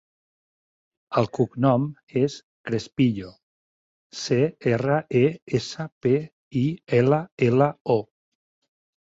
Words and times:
El 1.21 1.27
cognom 1.37 1.83
és 2.21 2.37
Crespillo: 2.69 3.29
ce, 4.23 4.39
erra, 4.73 4.97
e, 5.21 5.23
essa, 5.61 5.87
pe, 6.07 6.15
i, 6.65 6.65
ela, 7.03 7.23
ela, 7.51 7.71
o. 7.99 8.01